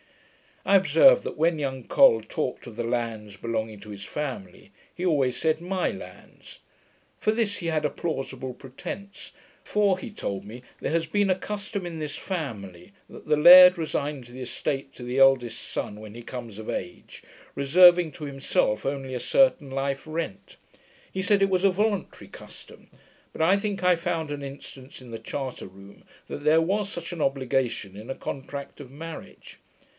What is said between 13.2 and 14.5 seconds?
the laird resigns the